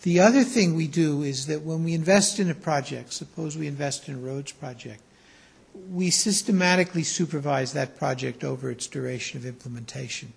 [0.03, 3.67] The other thing we do is that when we invest in a project, suppose we
[3.67, 5.03] invest in a roads project,
[5.91, 10.33] we systematically supervise that project over its duration of implementation.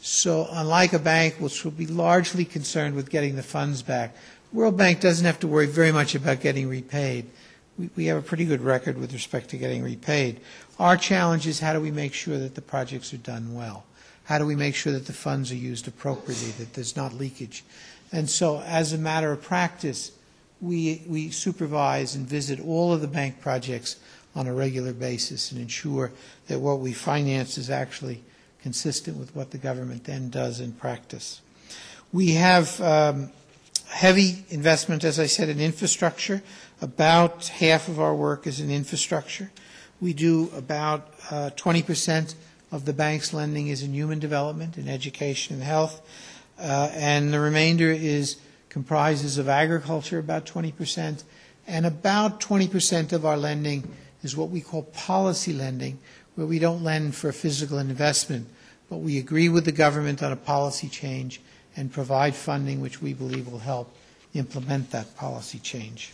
[0.00, 4.16] So unlike a bank which will be largely concerned with getting the funds back,
[4.52, 7.26] World Bank doesn't have to worry very much about getting repaid.
[7.78, 10.40] We, we have a pretty good record with respect to getting repaid.
[10.78, 13.84] Our challenge is how do we make sure that the projects are done well?
[14.24, 17.62] How do we make sure that the funds are used appropriately, that there's not leakage?
[18.12, 20.12] And so as a matter of practice,
[20.60, 23.96] we, we supervise and visit all of the bank projects
[24.34, 26.12] on a regular basis and ensure
[26.48, 28.22] that what we finance is actually
[28.62, 31.40] consistent with what the government then does in practice.
[32.12, 33.30] We have um,
[33.88, 36.42] heavy investment, as I said, in infrastructure.
[36.80, 39.50] About half of our work is in infrastructure.
[40.00, 42.34] We do about uh, 20%
[42.72, 46.00] of the bank's lending is in human development, in education and health,
[46.60, 48.36] uh, and the remainder is
[48.68, 51.24] comprises of agriculture, about 20%,
[51.66, 53.90] and about 20% of our lending
[54.22, 55.98] is what we call policy lending,
[56.34, 58.46] where we don't lend for physical investment,
[58.88, 61.40] but we agree with the government on a policy change
[61.76, 63.94] and provide funding which we believe will help
[64.34, 66.12] implement that policy change.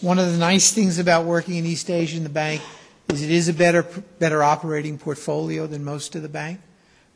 [0.00, 2.60] One of the nice things about working in East Asia in the bank
[3.08, 3.82] is it is a better,
[4.18, 6.60] better operating portfolio than most of the bank.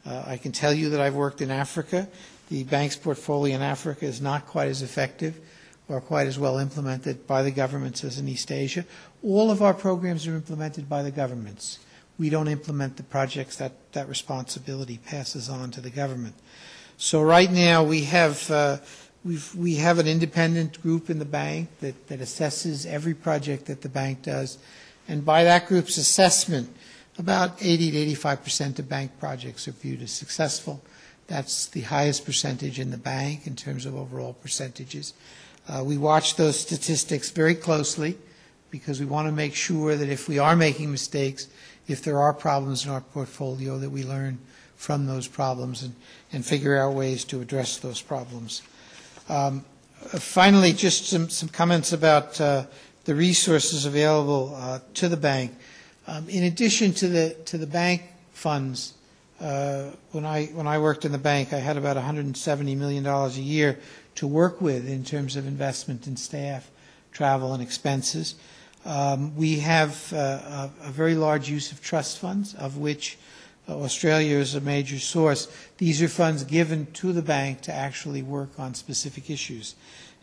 [0.04, 2.08] Uh, I can tell you that I've worked in Africa.
[2.48, 5.40] The bank's portfolio in Africa is not quite as effective
[5.88, 8.84] or quite as well implemented by the governments as in East Asia.
[9.22, 11.78] All of our programs are implemented by the governments.
[12.18, 13.56] We don't implement the projects.
[13.56, 16.34] That, that responsibility passes on to the government.
[16.96, 18.78] So right now we have uh,
[19.24, 23.82] we've, we have an independent group in the bank that, that assesses every project that
[23.82, 24.58] the bank does,
[25.08, 26.74] and by that group's assessment,
[27.18, 30.82] about 80 to 85 percent of bank projects are viewed as successful.
[31.28, 35.12] That's the highest percentage in the bank in terms of overall percentages.
[35.68, 38.16] Uh, we watch those statistics very closely
[38.70, 41.48] because we want to make sure that if we are making mistakes,
[41.88, 44.38] if there are problems in our portfolio, that we learn
[44.76, 45.94] from those problems and,
[46.32, 48.62] and figure out ways to address those problems.
[49.28, 49.64] Um,
[50.18, 52.66] finally, just some, some comments about uh,
[53.04, 55.56] the resources available uh, to the bank.
[56.06, 58.94] Um, in addition to the, to the bank funds,
[59.40, 63.28] uh, when, I, when I worked in the bank, I had about $170 million a
[63.30, 63.78] year
[64.16, 66.70] to work with in terms of investment in staff,
[67.12, 68.34] travel, and expenses.
[68.84, 73.18] Um, we have uh, a, a, very large use of trust funds, of which
[73.68, 75.48] uh, Australia is a major source.
[75.78, 79.74] These are funds given to the bank to actually work on specific issues.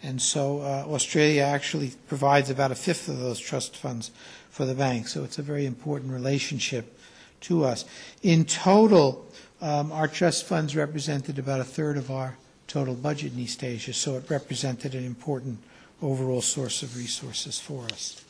[0.01, 4.11] And so uh, Australia actually provides about a fifth of those trust funds
[4.49, 5.07] for the bank.
[5.07, 6.97] So it's a very important relationship
[7.43, 7.85] to us.
[8.21, 9.25] In total,
[9.61, 12.37] um, our trust funds represented about a third of our
[12.67, 15.59] total budget in East Asia, so it represented an important
[16.01, 18.23] overall source of resources for us.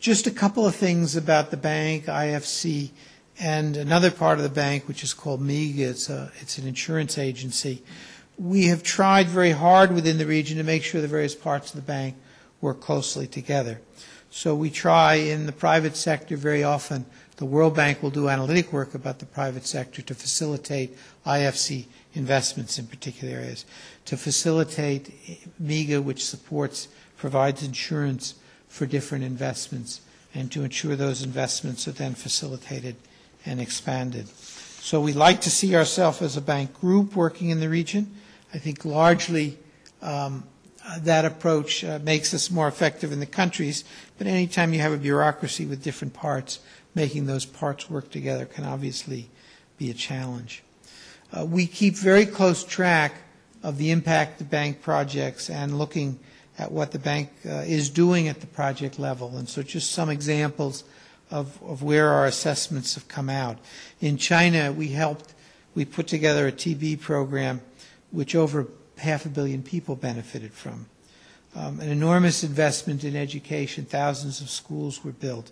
[0.00, 2.90] Just a couple of things about the bank, IFC,
[3.38, 5.78] and another part of the bank, which is called MIGA.
[5.78, 7.82] It's, a, it's an insurance agency.
[8.38, 11.76] We have tried very hard within the region to make sure the various parts of
[11.76, 12.16] the bank
[12.60, 13.80] work closely together.
[14.30, 17.06] So we try in the private sector very often.
[17.40, 22.78] The World Bank will do analytic work about the private sector to facilitate IFC investments
[22.78, 23.64] in particular areas,
[24.04, 25.10] to facilitate
[25.58, 28.34] MIGA, which supports, provides insurance
[28.68, 30.02] for different investments,
[30.34, 32.96] and to ensure those investments are then facilitated
[33.46, 34.28] and expanded.
[34.28, 38.16] So we like to see ourselves as a bank group working in the region.
[38.52, 39.56] I think largely
[40.02, 40.44] um,
[40.98, 43.84] that approach uh, makes us more effective in the countries,
[44.18, 46.58] but anytime you have a bureaucracy with different parts,
[46.94, 49.30] making those parts work together can obviously
[49.78, 50.62] be a challenge.
[51.32, 53.14] Uh, we keep very close track
[53.62, 56.18] of the impact of bank projects and looking
[56.58, 59.36] at what the bank uh, is doing at the project level.
[59.36, 60.84] And so just some examples
[61.30, 63.58] of, of where our assessments have come out.
[64.00, 65.34] In China, we helped,
[65.74, 67.60] we put together a TB program
[68.10, 68.66] which over
[68.98, 70.86] half a billion people benefited from.
[71.54, 75.50] Um, an enormous investment in education, thousands of schools were built.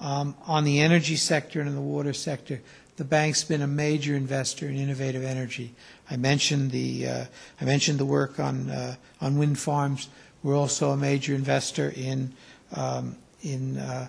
[0.00, 2.60] Um, on the energy sector and in the water sector,
[2.96, 5.74] the bank's been a major investor in innovative energy.
[6.10, 7.24] I mentioned the uh,
[7.60, 10.08] I mentioned the work on uh, on wind farms.
[10.42, 12.32] We're also a major investor in
[12.74, 14.08] um, in uh,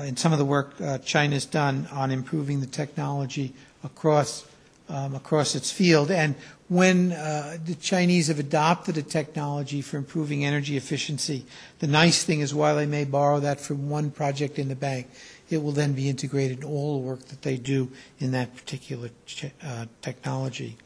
[0.00, 3.52] in some of the work uh, China's done on improving the technology
[3.84, 4.44] across
[4.88, 6.10] um, across its field.
[6.10, 6.34] And
[6.68, 11.44] when uh, the Chinese have adopted a technology for improving energy efficiency,
[11.78, 15.08] the nice thing is while they may borrow that from one project in the bank,
[15.48, 19.10] it will then be integrated in all the work that they do in that particular
[19.62, 20.76] uh, technology.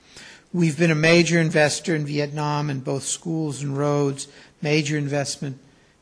[0.53, 4.29] We've been a major investor in Vietnam in both schools and roads,
[4.61, 5.59] major investment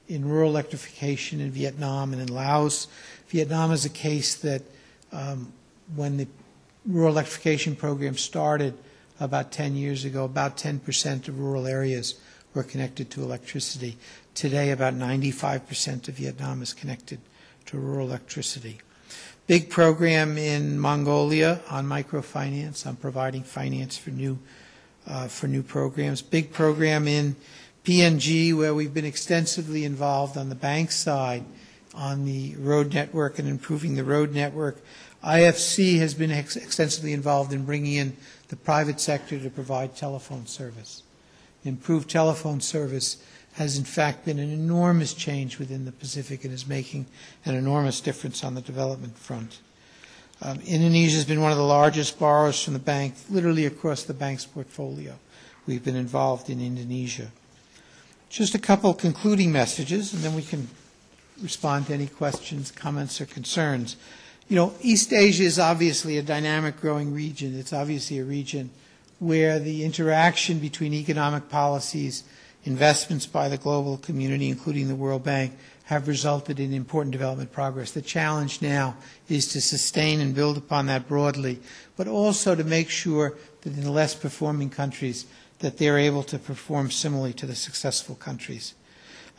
[0.08, 2.88] in rural electrification in Vietnam and in Laos.
[3.28, 4.62] Vietnam is a case that
[5.12, 5.52] um,
[5.94, 6.26] when the
[6.86, 8.76] rural electrification program started
[9.20, 12.20] about 10 years ago, about 10% of rural areas
[12.54, 13.96] were connected to electricity.
[14.34, 17.20] Today, about 95% of Vietnam is connected
[17.66, 18.80] to rural electricity.
[19.46, 24.38] Big program in Mongolia on microfinance, on providing finance for new
[25.06, 26.20] uh, for new programs.
[26.20, 27.34] Big program in
[27.82, 31.44] PNG where we've been extensively involved on the bank side
[31.94, 34.78] on the road network and improving the road network.
[35.24, 38.16] IFC has been ex- extensively involved in bringing in
[38.48, 41.02] the private sector to provide telephone service.
[41.64, 43.22] Improved telephone service
[43.54, 47.06] has in fact been an enormous change within the Pacific and is making
[47.44, 49.58] an enormous difference on the development front.
[50.40, 54.14] Um, Indonesia has been one of the largest borrowers from the bank, literally across the
[54.14, 55.18] bank's portfolio.
[55.66, 57.32] We've been involved in Indonesia.
[58.30, 60.68] Just a couple concluding messages, and then we can
[61.42, 63.96] respond to any questions, comments, or concerns.
[64.48, 67.58] You know, East Asia is obviously a dynamic growing region.
[67.58, 68.70] It's obviously a region
[69.18, 72.24] where the interaction between economic policies
[72.64, 75.52] investments by the global community, including the World Bank,
[75.84, 77.92] have resulted in important development progress.
[77.92, 78.96] The challenge now
[79.28, 81.60] is to sustain and build upon that broadly,
[81.96, 85.26] but also to make sure that in the less performing countries
[85.58, 88.74] that they're able to perform similarly to the successful countries.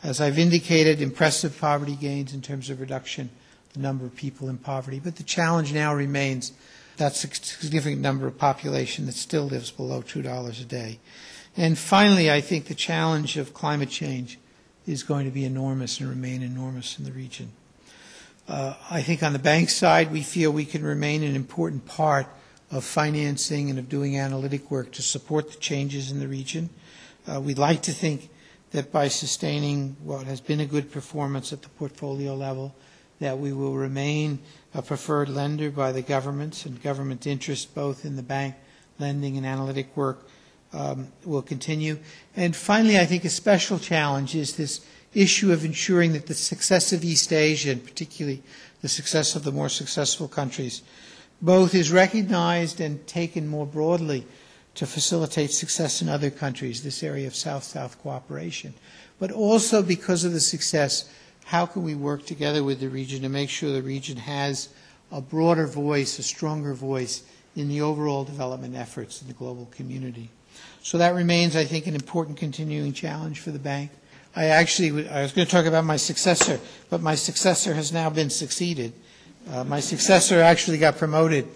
[0.04, 3.30] As I've indicated, impressive poverty gains in terms of reduction
[3.72, 6.52] the number of people in poverty, but the challenge now remains
[6.96, 10.98] that significant number of population that still lives below $2 a day.
[11.56, 14.38] And finally, I think the challenge of climate change
[14.86, 17.52] is going to be enormous and remain enormous in the region.
[18.48, 22.26] Uh, I think on the bank side, we feel we can remain an important part
[22.70, 26.70] of financing and of doing analytic work to support the changes in the region.
[27.30, 28.28] Uh, we'd like to think
[28.72, 32.74] that by sustaining what has been a good performance at the portfolio level,
[33.20, 34.40] that we will remain
[34.74, 38.54] a preferred lender by the governments and government interest both in the bank
[38.98, 40.26] lending and analytic work
[40.72, 41.98] um, will continue.
[42.36, 46.92] And finally, I think a special challenge is this issue of ensuring that the success
[46.92, 48.42] of East Asia, and particularly
[48.82, 50.82] the success of the more successful countries,
[51.42, 54.26] both is recognized and taken more broadly
[54.74, 58.74] to facilitate success in other countries, this area of South-South cooperation.
[59.18, 61.10] But also because of the success,
[61.50, 64.68] how can we work together with the region to make sure the region has
[65.10, 67.24] a broader voice, a stronger voice
[67.56, 70.30] in the overall development efforts in the global community?
[70.84, 73.90] So that remains, I think, an important continuing challenge for the bank.
[74.36, 78.10] I actually, I was going to talk about my successor, but my successor has now
[78.10, 78.92] been succeeded.
[79.50, 81.48] Uh, my successor actually got promoted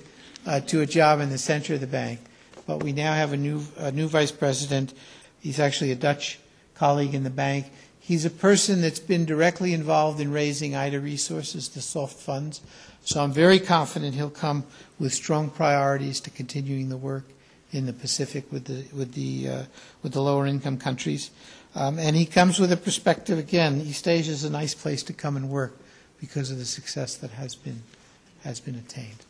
[0.44, 2.18] uh, to a job in the center of the bank,
[2.66, 4.92] but we now have a new, a new vice president.
[5.38, 6.40] He's actually a Dutch
[6.74, 7.70] colleague in the bank.
[8.06, 12.60] He's a person that's been directly involved in raising IDA resources, the soft funds.
[13.02, 14.64] So I'm very confident he'll come
[14.98, 17.24] with strong priorities to continuing the work
[17.72, 19.62] in the Pacific with the with the uh,
[20.02, 21.30] with the lower income countries.
[21.74, 23.80] Um, and he comes with a perspective again.
[23.80, 25.74] East Asia is a nice place to come and work
[26.20, 27.84] because of the success that has been
[28.42, 29.24] has been attained.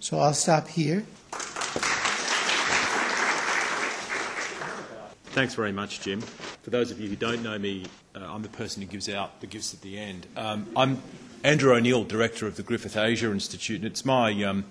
[0.00, 1.04] So I'll stop here.
[5.32, 6.20] Thanks very much, Jim.
[6.20, 7.84] For those of you who don't know me,
[8.16, 10.26] uh, I'm the person who gives out the gifts at the end.
[10.36, 11.02] Um, I'm
[11.44, 14.64] Andrew O'Neil, Director of the Griffith Asia Institute, and it's my um,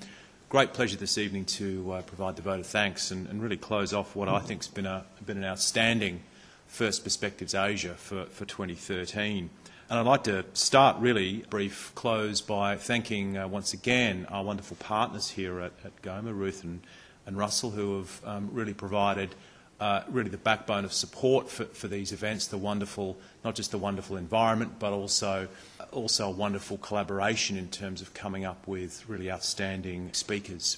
[0.49, 3.93] great pleasure this evening to uh, provide the vote of thanks and, and, really close
[3.93, 6.21] off what I think has been, been an outstanding
[6.65, 9.49] First Perspectives Asia for, for 2013.
[9.89, 14.75] And I'd like to start really brief close by thanking uh, once again our wonderful
[14.79, 16.81] partners here at, at GOMA, Ruth and,
[17.25, 19.35] and Russell, who have um, really provided
[19.79, 23.77] uh, really the backbone of support for, for these events, the wonderful, not just the
[23.77, 25.47] wonderful environment, but also,
[25.91, 30.77] also a wonderful collaboration in terms of coming up with really outstanding speakers.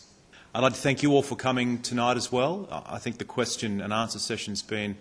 [0.54, 2.68] I'd like to thank you all for coming tonight as well.
[2.88, 4.98] I think the question and answer session's been,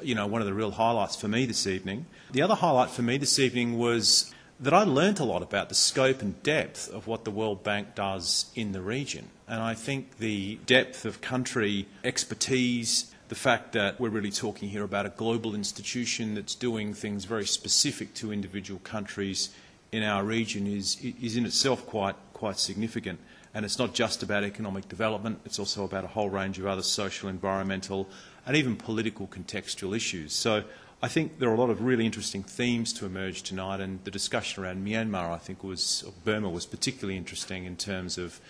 [0.00, 2.06] you know, one of the real highlights for me this evening.
[2.30, 5.74] The other highlight for me this evening was that I learnt a lot about the
[5.74, 9.28] scope and depth of what the World Bank does in the region.
[9.48, 14.84] And I think the depth of country expertise the fact that we're really talking here
[14.84, 19.50] about a global institution that's doing things very specific to individual countries
[19.92, 23.18] in our region is, is in itself quite, quite significant.
[23.54, 26.82] And it's not just about economic development, it's also about a whole range of other
[26.82, 28.08] social, environmental,
[28.46, 30.32] and even political contextual issues.
[30.32, 30.64] So
[31.02, 34.10] I think there are a lot of really interesting themes to emerge tonight, and the
[34.10, 38.40] discussion around Myanmar, I think, was, Burma was particularly interesting in terms of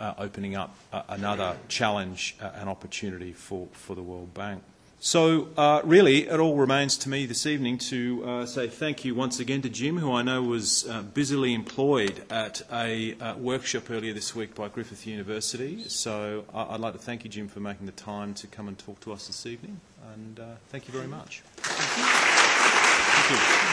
[0.00, 4.62] uh, opening up uh, another challenge uh, and opportunity for, for the World Bank.
[5.02, 9.14] So, uh, really, it all remains to me this evening to uh, say thank you
[9.14, 14.12] once again to Jim, who I know was uh, busily employed at a workshop earlier
[14.12, 15.84] this week by Griffith University.
[15.88, 19.00] So, I'd like to thank you, Jim, for making the time to come and talk
[19.00, 19.80] to us this evening.
[20.12, 20.38] And
[20.68, 21.42] thank you very much.
[21.56, 23.70] Thank you.